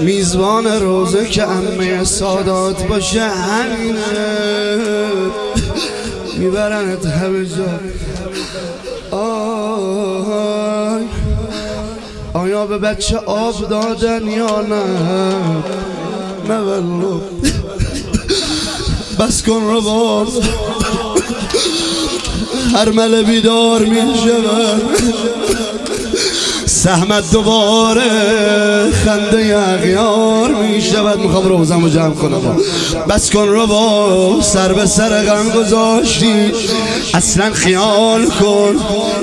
میزبان 0.00 0.66
روزه 0.66 1.28
که 1.28 1.42
امه 1.42 2.04
سادات 2.04 2.86
باشه 2.86 3.22
همینه. 3.22 3.98
میبرنت 6.38 7.06
همه 7.06 7.46
جا. 7.46 7.80
آی. 9.16 11.04
آیا 12.32 12.66
به 12.66 12.78
بچه 12.78 13.16
آب 13.16 13.68
دادن 13.68 14.26
یا 14.28 14.60
نه؟ 14.60 14.84
والله. 16.48 17.20
بس 19.20 19.42
کن 19.42 19.62
رو 19.62 19.80
باز 19.80 20.40
هر 22.74 22.90
مل 22.90 23.22
بیدار 23.22 23.80
می 23.80 24.00
سهمت 26.78 27.32
دوباره 27.32 28.10
خنده 28.90 29.58
اغیار 29.58 30.50
می 30.50 30.80
شود. 30.80 31.20
می‌خوام 31.20 31.48
روزم 31.48 31.80
رو 31.80 31.88
جمع 31.88 32.14
کنم. 32.14 32.56
بس 33.08 33.30
کن 33.30 33.48
رو 33.48 33.66
با 33.66 34.40
سر 34.42 34.72
به 34.72 34.86
سر 34.86 35.24
غم 35.24 35.50
گذاشتی. 35.50 36.52
اصلا 37.14 37.52
خیال 37.52 38.26
کن 38.26 38.76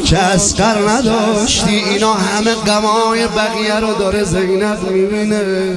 که 0.05 0.17
اسقر 0.17 0.89
نداشتی. 0.89 1.75
اینا 1.75 2.13
همه 2.13 2.53
غمای 2.55 3.27
بقیه 3.27 3.79
رو 3.79 3.93
داره 3.99 4.23
زینب 4.23 4.91
می‌بینه. 4.91 5.75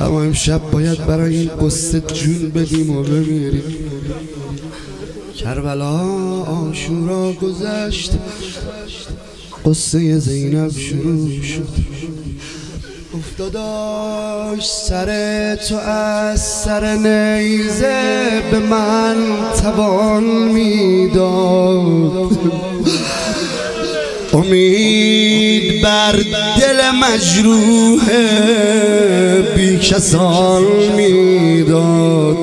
اما 0.00 0.22
امشب 0.22 0.60
باید 0.70 1.06
برای 1.06 1.36
این 1.36 1.50
قصه 1.62 2.00
جون 2.00 2.50
بدیم 2.50 2.96
و 2.96 3.02
بمیریم. 3.02 3.74
کربلا 5.38 6.00
آشورا 6.70 7.32
گذشت. 7.32 8.10
قصه 9.68 10.18
زینب 10.18 10.70
شروع 10.70 11.42
شد. 11.42 11.68
افتاداش 13.18 14.68
سر 14.70 15.08
تو 15.68 15.76
از 15.76 16.40
سر 16.40 16.94
نیزه 16.94 18.42
به 18.50 18.58
من 18.58 19.16
توان 19.62 20.24
می‌داد. 20.52 22.38
امید 24.32 25.82
بر 25.82 26.12
دل 26.60 26.90
مجروح 27.02 28.02
بی 29.56 29.76
کسان 29.76 30.64
می‌داد. 30.96 32.36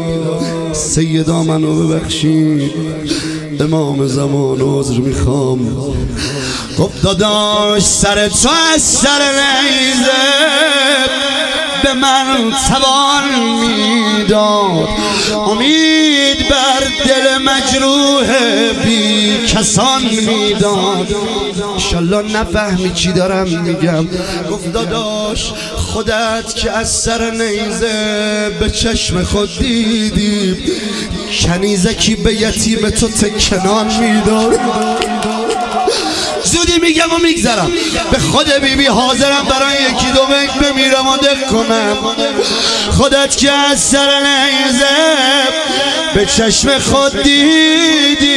سیدا 0.74 1.44
منو 1.44 1.88
ببخشید 1.88 2.72
امام 3.60 4.08
زمان 4.08 4.62
عذر 4.62 4.98
می‌خوام. 4.98 5.60
گفت 6.80 7.02
داداش 7.02 7.84
سر 7.84 8.28
تو 8.28 8.50
از 8.74 8.82
سر 8.82 9.20
نیزه 9.20 10.12
به 11.84 11.94
من 11.94 12.54
توان 12.68 13.24
می‌داد. 13.60 14.90
امید 15.48 16.50
بر 16.50 17.06
دل 17.06 17.38
مجروح 17.38 18.28
بی 18.86 19.38
کسان 19.48 20.02
می‌داد. 20.02 21.16
انشالله 21.74 22.40
نفهمی 22.40 22.92
چی 22.94 23.12
دارم 23.12 23.48
میگم. 23.48 24.08
گفت 24.52 24.74
داداش 24.74 25.52
خودت 25.76 26.56
که 26.56 26.72
از 26.72 26.92
سر 26.92 27.32
نیزه 27.32 28.50
به 28.60 28.70
چشم 28.70 29.24
خود 29.24 29.58
دیدی 29.60 30.58
کنیزکی 31.42 32.16
به 32.16 32.34
یتیم 32.34 32.90
تو 32.90 33.08
تکنان 33.08 34.00
می‌داد. 34.00 34.60
زودی 36.76 36.88
میگم 36.88 37.14
و 37.14 37.18
میگذرم. 37.18 37.72
به 38.12 38.20
خود 38.20 38.52
بیبی 38.52 38.86
حاضرم 38.86 39.46
برای 39.50 39.74
یکی 39.74 40.12
دو 40.16 40.26
بمیرم 40.62 41.08
و 41.08 41.18
دق 41.18 41.48
کنم. 41.48 41.98
خودت 42.92 43.38
که 43.38 43.52
از 43.52 43.80
سر 43.80 44.08
نیزه 44.20 44.86
به 46.16 46.26
چشم 46.26 46.80
خود 46.80 47.24
دیدی. 47.24 48.36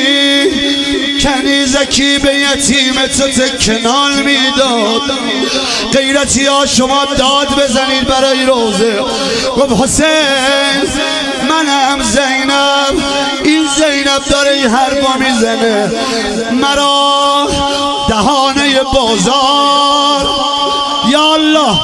کنیزکی 1.20 2.18
به 2.18 2.34
یتیم 2.34 3.06
تو 3.06 3.28
تکنال 3.28 4.22
می‌داد. 4.22 5.02
غیرتی 5.92 6.46
ها 6.46 6.66
شما 6.66 7.04
داد 7.04 7.48
بزنید 7.62 8.06
برای 8.08 8.46
روزه. 8.46 8.98
گفت 9.56 9.82
حسین 9.82 10.88
منم 11.48 12.02
زینب. 12.02 13.04
این 13.44 13.66
زینب 13.76 14.24
داره 14.30 14.50
این 14.50 14.70
حرفا 14.70 15.18
می‌زنه. 15.18 15.92
مرا 16.52 17.48
دهانه 18.18 18.82
بازار. 18.82 20.26
یا 21.08 21.34
الله 21.34 21.80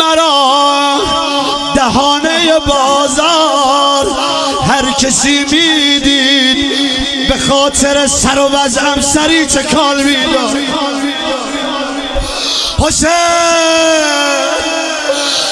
مرا 0.00 1.00
دهانه 1.74 2.58
بازار. 2.58 4.06
هر 4.68 4.92
کسی 4.92 5.44
می‌دید 5.44 7.28
به 7.28 7.38
خاطر 7.48 8.06
سر 8.06 8.38
و 8.38 8.48
وضعم 8.48 9.00
سری 9.00 9.46
چه 9.46 9.62
کال 9.62 10.02
می‌داد؟ 10.02 10.56
حسین 12.78 13.10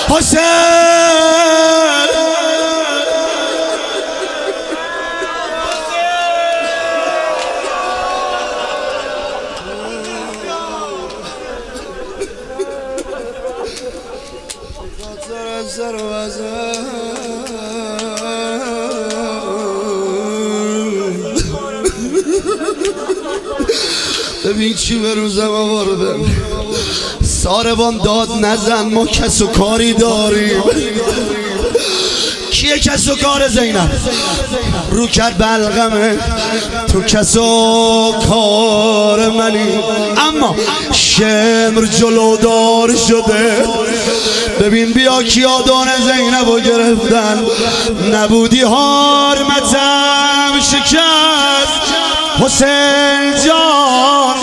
حسین. 0.08 0.38
ببین 24.48 24.74
چی 24.74 24.98
به 24.98 25.14
روزم 25.14 25.50
آوردن 25.50 26.24
ساربان 27.22 27.98
داد 27.98 28.32
نزن 28.32 28.82
ما 28.82 29.06
کس 29.06 29.42
و 29.42 29.46
کاری 29.46 29.92
داریم. 29.92 30.62
کی 32.50 32.50
چیه 32.50 32.78
کس 32.78 33.08
و 33.08 33.16
کار 33.16 33.48
زینب؟ 33.48 33.90
رو 34.90 35.06
کرد 35.06 35.38
بلغمه 35.38 36.18
تو 36.92 37.02
کس 37.02 37.36
و 37.36 38.14
کار 38.28 39.30
منی. 39.30 39.78
اما 40.28 40.56
شمر 40.92 41.86
جلودار 41.86 42.96
شده. 42.96 43.66
ببین 44.60 44.92
بیا 44.92 45.22
کیا 45.22 45.62
دانه 45.66 45.96
زینب 45.96 46.48
رو 46.48 46.60
گرفتن. 46.60 47.44
نبودی 48.12 48.60
حرمتم 48.60 50.60
شکست. 50.60 52.07
حسین 52.40 53.34
جان 53.46 54.34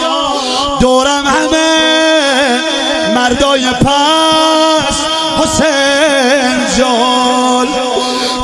دورم 0.79 1.25
همه 1.27 2.62
مردای 3.15 3.65
پس. 3.71 4.95
حسین 5.43 6.77
جان 6.77 7.67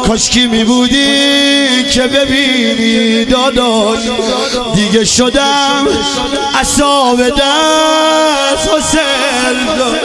کاشکی 0.07 0.47
می 0.47 0.63
بودی 0.63 1.83
که 1.83 2.01
ببینی 2.01 3.25
داداش؟ 3.25 3.99
دیگه 4.75 5.05
شدم 5.05 5.87
اصاب 6.59 7.29
دست. 7.29 8.69
حسین 8.77 9.57
جان. 9.77 9.99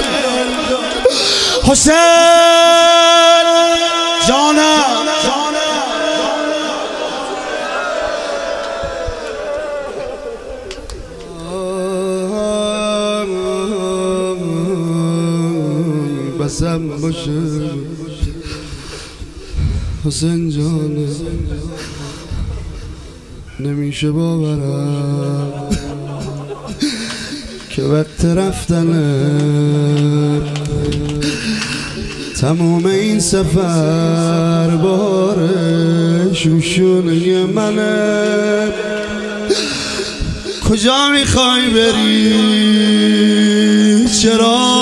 حسین 1.71 1.95
جانم. 4.29 4.76
باشه. 17.07 17.31
حسین 20.05 20.51
جان 20.51 21.07
نمیشه 23.61 24.11
باورم 24.11 25.53
که 27.71 27.83
وقت 27.83 28.25
رفتنه 28.25 29.31
تمام 32.41 32.87
این 32.87 33.21
سفر 33.21 34.77
بارش 34.77 36.47
روشونه 36.47 37.45
منه. 37.47 38.69
کجا 40.69 41.09
می‌خوای 41.13 41.71
بری؟ 41.71 42.47
چرا 44.23 44.76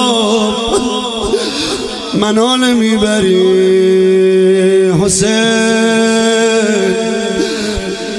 منو 2.21 2.57
نمی‌بری 2.57 3.43
حسین. 5.03 5.75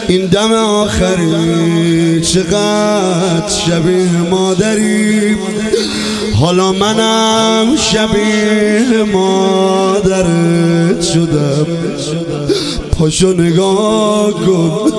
این 0.08 0.26
دم 0.26 0.52
آخری 0.52 2.22
چقدر 2.22 3.50
شبیه 3.50 4.22
مادری؟ 4.32 5.36
حالا 6.40 6.72
منم 6.72 7.76
شبیه 7.76 9.04
مادرت 9.14 11.02
شدم. 11.02 11.68
پاشو 12.92 13.34
نگاه 13.34 14.32
کن. 14.32 14.92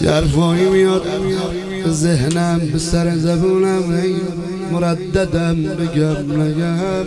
یه 0.56 0.68
میاد. 0.68 1.06
ذهنم 1.90 2.58
به 2.72 2.78
سر 2.78 3.16
زبونم 3.16 4.00
هی 4.00 4.14
مرددم 4.72 5.62
بگم 5.62 6.42
نگم. 6.42 7.06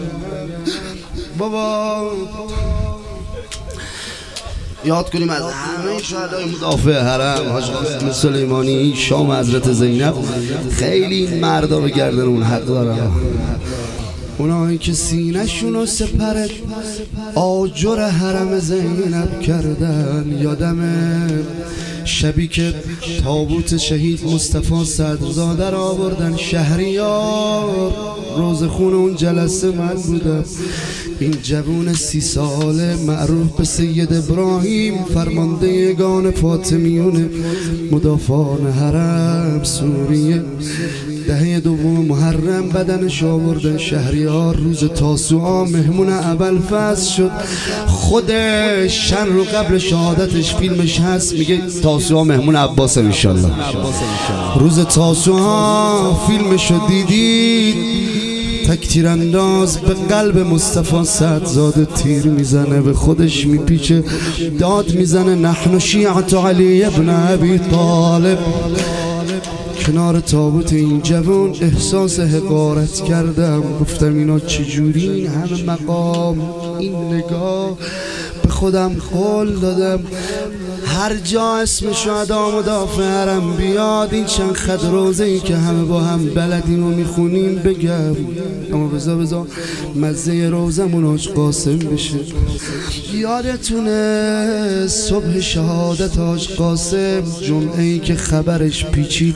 بابا. 1.37 2.11
یاد 4.85 5.09
کنیم 5.09 5.29
از 5.29 5.41
همه 5.41 6.03
شهدای 6.03 6.45
مدافع 6.45 6.99
حرم 6.99 7.49
حاج 7.49 7.63
قاسم 7.63 8.11
سلیمانی 8.11 8.93
شام 8.95 9.31
حضرت 9.31 9.73
زینب 9.73 10.13
خیلی 10.71 11.15
این 11.15 11.39
مردا 11.39 11.79
به 11.79 11.89
گردن 11.89 12.21
اون 12.21 12.43
حق 12.43 12.65
دارن. 12.65 13.11
اونایی 14.37 14.77
که 14.77 14.93
سینهشون 14.93 15.75
و 15.75 15.85
سپر 15.85 16.47
آجر 17.35 18.07
حرم 18.07 18.59
زینب 18.59 19.41
کردن 19.41 20.37
یادمه. 20.41 21.27
شبی 22.05 22.47
که 22.47 22.73
تابوت 23.23 23.77
شهید 23.77 24.25
مصطفی 24.25 24.85
صدرزاده 24.85 25.69
را 25.69 25.83
آوردن 25.83 26.37
شهریار. 26.37 27.93
روز 28.37 28.63
خون 28.63 28.93
اون 28.93 29.15
جلسه 29.15 29.71
من 29.71 29.93
بودم 29.93 30.45
این 31.19 31.35
جوون 31.43 31.93
سی 31.93 32.21
ساله 32.21 32.95
معروف 32.95 33.57
به 33.57 33.63
سید 33.63 34.13
ابراهیم 34.13 35.03
فرمانده 35.03 35.67
یگان 35.67 36.31
فاطمیون 36.31 37.29
مدافعان 37.91 38.71
حرم 38.71 39.63
سوریه. 39.63 40.43
دهه 41.27 41.59
دوم 41.59 42.05
محرم 42.05 42.69
بدنش 42.69 43.23
آوردن 43.23 43.77
شهریار 43.77 44.55
روز 44.55 44.83
تاسوعا 44.83 45.65
مهمون 45.65 46.09
اول 46.09 46.59
فصل 46.59 47.11
شد. 47.11 47.31
خودش 47.87 49.09
چند 49.09 49.27
رو 49.27 49.43
قبل 49.43 49.77
شهادتش 49.77 50.55
فیلمش 50.55 50.99
هست. 50.99 51.33
میگه 51.33 51.61
تاسوعا 51.83 52.23
مهمون 52.23 52.55
عباس 52.55 52.97
انشالله 52.97 53.51
روز 54.59 54.79
تاسوعا 54.79 56.13
فیلمش 56.13 56.71
رو 56.71 56.87
دیدید؟ 56.87 57.75
تک 58.67 59.05
انداز 59.05 59.77
به 59.77 59.93
قلب 59.93 60.37
مصطفی 60.37 61.03
صدزاده 61.03 61.85
تیر 61.85 62.25
می‌زنه 62.25 62.81
به 62.81 62.93
خودش 62.93 63.45
میپیچه 63.45 64.03
داد 64.59 64.93
می‌زنه. 64.93 65.35
نحن 65.35 65.79
شیعت 65.79 66.33
علی 66.33 66.83
ابن 66.83 67.09
ابی 67.09 67.57
طالب. 67.57 68.39
کنار 69.87 70.19
تابوت 70.19 70.73
این 70.73 71.01
جوان 71.01 71.55
احساس 71.61 72.19
حقارت 72.19 73.03
کردم. 73.03 73.61
گفتم 73.81 74.15
اینا 74.15 74.39
چجوری 74.39 75.09
این 75.09 75.27
همه 75.27 75.63
مقام 75.63 76.41
این 76.79 76.95
نگاه 76.95 77.77
به 78.43 78.49
خودم 78.49 78.93
قول 79.11 79.51
دادم. 79.59 80.03
هر 80.93 81.15
جا 81.15 81.55
اسم 81.55 81.93
شهدا 81.93 82.59
مدافع 82.59 83.03
حرم 83.03 83.53
بیاد 83.57 84.13
این 84.13 84.25
چند 84.25 84.53
خط 84.53 84.85
روزه 84.85 85.23
ای 85.23 85.39
که 85.39 85.55
همه 85.55 85.83
با 85.83 86.01
هم 86.01 86.25
بلدیم 86.25 86.83
و 86.83 86.89
می‌خونیم 86.89 87.55
بگم. 87.55 88.15
اما 88.73 88.87
بزا 88.87 89.15
بزا 89.15 89.47
مزه 89.95 90.49
روزمون 90.49 91.05
آج 91.05 91.29
قاسم 91.29 91.77
بشه. 91.77 92.19
یادتونه 93.13 94.87
صبح 94.87 95.39
شهادت 95.39 96.19
آج 96.19 96.49
قاسم 96.49 97.23
جمعه 97.47 97.81
ای 97.81 97.99
که 97.99 98.15
خبرش 98.15 98.85
پیچید. 98.85 99.35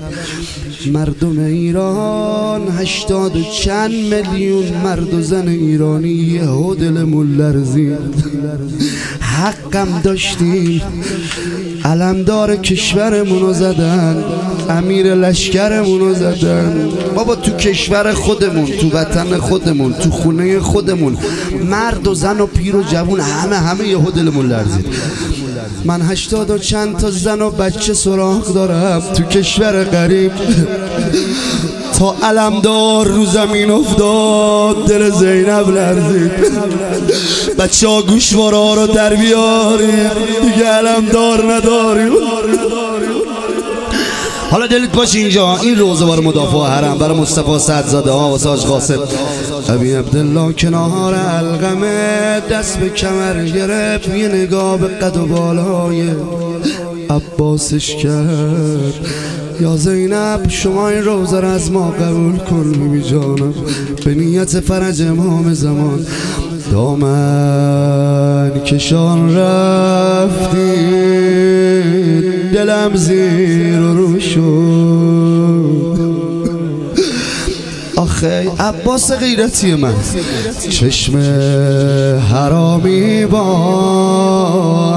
مردم 0.92 1.40
ایران 1.40 2.68
هشتاد 2.68 3.36
و 3.36 3.44
چند 3.44 3.92
میلیون 3.92 4.66
مرد 4.84 5.14
و 5.14 5.22
زن 5.22 5.48
ایرانی 5.48 6.10
یه 6.10 6.76
دلمون 6.80 7.36
لرزید 7.36 7.98
حقم 9.20 10.02
داشتیم. 10.04 10.82
علمدار 11.86 12.56
کشورمونو 12.56 13.54
زدن 13.54 14.24
امیر 14.70 15.16
لشکرمونو 15.16 16.14
زدن. 16.14 16.90
بابا 17.16 17.36
تو 17.36 17.52
کشور 17.52 18.14
خودمون 18.14 18.66
تو 18.66 18.90
وطن 18.90 19.38
خودمون 19.38 19.94
تو 19.94 20.12
خونه 20.12 20.60
خودمون 20.60 21.18
مرد 21.66 22.08
و 22.08 22.14
زن 22.14 22.40
و 22.40 22.46
پیر 22.46 22.76
و 22.76 22.84
جوون 22.84 23.20
همه 23.20 23.56
همه 23.56 23.88
یه 23.88 23.98
دلمون 23.98 24.48
لرزید. 24.48 24.86
من 25.86 26.02
هشتاد 26.02 26.50
و 26.50 26.58
چند 26.58 26.98
تا 26.98 27.12
زن 27.12 27.42
و 27.42 27.50
بچه 27.50 27.94
سراغ 27.94 28.54
دارم 28.54 29.02
تو 29.14 29.24
کشور 29.24 29.84
غریب. 29.84 30.32
تا 31.98 32.16
علمدار 32.24 33.08
رو 33.08 33.26
زمین 33.26 33.72
افتاد 33.72 34.86
دل 34.86 35.10
زینب 35.10 35.70
لرزید. 35.70 36.32
بچه 37.60 37.88
ها 37.88 38.02
گوشوارا 38.02 38.74
رو 38.74 38.88
در 38.88 39.16
بیارید 39.16 40.12
دیگه 40.42 40.66
علمدار 40.66 41.54
نداریم 41.54 42.12
حالا 44.52 44.68
دلت 44.68 44.92
باش 44.92 45.16
اینجا 45.16 45.58
این 45.58 45.80
روزه 45.80 46.06
بار 46.06 46.20
مدافع 46.20 46.58
حرم 46.58 46.98
برای 46.98 47.18
مصطفی 47.18 47.60
صدزاده 47.60 48.12
ها 48.12 48.34
و 48.34 48.38
ساج 48.38 48.66
قاسم. 48.66 49.00
ابی 49.70 49.94
عبدالله 49.94 50.54
کنار 50.54 51.16
القمه 51.16 52.40
دست 52.52 52.80
به 52.80 52.90
کمر 52.90 53.44
گرفت 53.46 54.10
یه 54.10 54.28
نگاه 54.28 54.78
به 54.78 54.88
قد 54.88 55.18
و 55.18 55.26
بالای. 55.26 56.16
عباسش 57.10 57.96
کرد. 57.96 58.94
یا 59.62 59.76
زینب 59.76 60.50
شما 60.50 60.90
این 60.90 61.04
روزه 61.04 61.40
را 61.40 61.52
از 61.52 61.72
ما 61.72 61.92
قبول 61.92 62.38
کن 62.38 62.72
بی 62.72 63.02
جانم. 63.02 63.54
به 64.06 64.16
نیت 64.16 64.60
فرج 64.60 65.02
امام 65.02 65.54
زمان 65.54 66.06
دامن 66.72 68.52
کشان 68.66 69.36
رفتی. 69.38 70.58
دلم 72.54 72.96
زیر 72.96 73.80
رو 73.80 74.20
شد. 74.20 75.37
آخه 78.18 78.52
عباس 78.60 79.12
غیرتی 79.12 79.76
من. 79.76 79.94
چشم 80.70 81.18
حرامی 82.32 83.26
با 83.26 83.46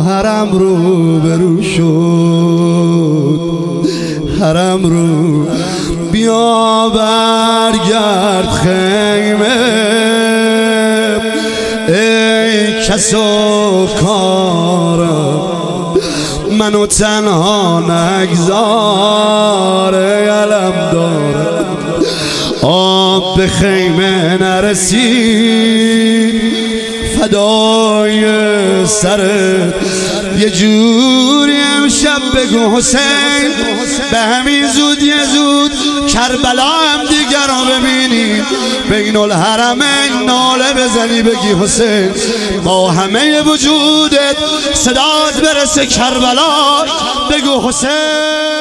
حرم 0.07 0.53
رو 0.53 1.19
برو 1.19 1.63
شد 1.63 1.91
حرم 4.41 4.87
رو 4.87 5.47
بیا 6.13 6.89
برگرد 6.95 8.49
خیمه. 8.51 9.61
ای 11.89 12.83
کس 12.89 13.15
و 13.15 13.87
کارم 14.01 15.41
منو 16.59 16.87
تنها 16.87 17.81
نگذاره 17.81 18.71
علم 20.31 20.73
داره 20.93 21.50
آب 22.63 23.37
به 23.37 23.47
خیمه 23.47 24.37
نرسید. 24.43 25.91
فدای 27.19 28.21
سرت 28.87 29.75
یه 30.39 30.51
جوری 30.51 31.57
امشب 31.77 32.23
بگو 32.35 32.77
حسین. 32.77 33.51
به 34.11 34.19
همین 34.19 34.67
زود 34.67 35.03
یه 35.03 35.27
زود 35.27 35.73
کربلا 36.07 36.65
هم 36.65 37.07
دیگر 37.07 37.47
رو 37.49 37.65
ببینی. 37.75 38.43
بین 38.91 39.17
الحرمین 39.17 40.23
ناله 40.27 40.73
بزنی 40.73 41.23
بگی 41.23 41.55
حسین. 41.63 42.11
با 42.65 42.91
همه 42.91 43.41
وجودت 43.41 44.37
صدات 44.75 45.41
برسه 45.43 45.87
کربلا. 45.87 46.85
بگو 47.31 47.69
حسین. 47.69 48.60